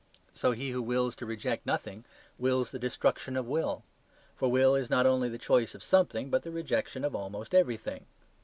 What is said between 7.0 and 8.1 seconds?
of almost everything.